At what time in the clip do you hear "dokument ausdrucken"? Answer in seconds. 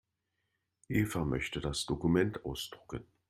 1.85-3.05